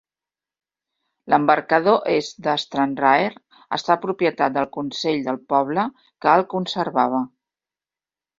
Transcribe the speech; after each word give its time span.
L'embarcador 1.33 1.99
est 2.13 2.39
de 2.47 2.55
Stranraer 2.63 3.35
esta 3.77 3.99
propietat 4.07 4.57
del 4.57 4.67
consell 4.79 5.23
del 5.29 5.39
poble, 5.55 5.87
que 6.21 6.35
el 6.41 6.49
conservava. 6.57 7.23